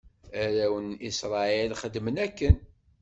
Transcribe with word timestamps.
Arraw 0.43 0.75
n 0.85 0.87
Isṛayil 1.09 1.71
xedmen 1.81 2.15
akken. 2.25 2.57